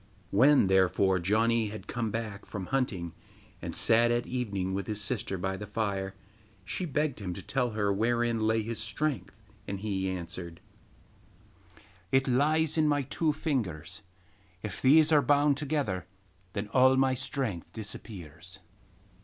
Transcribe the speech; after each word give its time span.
When, 0.31 0.65
therefore, 0.65 1.19
Janni 1.19 1.67
had 1.69 1.85
come 1.85 2.09
back 2.09 2.47
from 2.47 2.65
hunting, 2.73 3.13
and 3.61 3.75
sat 3.75 4.09
at 4.09 4.25
evening 4.25 4.73
with 4.73 4.87
his 4.87 4.99
sister 4.99 5.37
by 5.37 5.57
the 5.57 5.67
fire, 5.67 6.15
she 6.65 6.85
begged 6.85 7.19
him 7.19 7.35
to 7.35 7.41
tell 7.43 7.73
her 7.77 7.93
wherein 7.93 8.39
lay 8.47 8.63
his 8.63 8.79
strength, 8.79 9.35
and 9.67 9.81
he 9.81 10.09
answered: 10.09 10.59
'It 12.11 12.27
lies 12.27 12.79
in 12.79 12.87
my 12.87 13.03
two 13.03 13.31
fingers; 13.31 14.01
if 14.63 14.81
these 14.81 15.11
are 15.11 15.21
bound 15.21 15.55
together 15.57 16.07
then 16.53 16.67
all 16.69 16.95
my 16.97 17.13
strength 17.13 17.71
disappears. 17.71 18.57